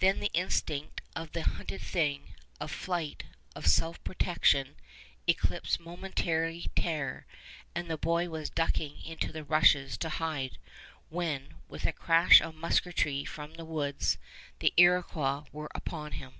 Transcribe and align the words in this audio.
Then 0.00 0.20
the 0.20 0.30
instinct 0.32 1.02
of 1.14 1.32
the 1.32 1.42
hunted 1.42 1.82
thing, 1.82 2.28
of 2.60 2.70
flight, 2.70 3.24
of 3.54 3.66
self 3.66 4.02
protection, 4.04 4.76
eclipsed 5.26 5.80
momentary 5.80 6.70
terror, 6.74 7.26
and 7.74 7.90
the 7.90 7.98
boy 7.98 8.30
was 8.30 8.48
ducking 8.48 9.02
into 9.04 9.32
the 9.32 9.44
rushes 9.44 9.98
to 9.98 10.08
hide 10.08 10.56
when, 11.10 11.56
with 11.68 11.84
a 11.84 11.92
crash 11.92 12.40
of 12.40 12.54
musketry 12.54 13.26
from 13.26 13.52
the 13.52 13.66
woods, 13.66 14.16
the 14.60 14.72
Iroquois 14.78 15.44
were 15.52 15.68
upon 15.74 16.12
him. 16.12 16.32